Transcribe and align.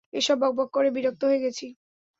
এসব 0.13 0.37
বকবক 0.41 0.69
করে 0.73 0.89
বিরক্ত 0.91 1.21
হয়ে 1.23 1.43
গেছি। 1.45 1.65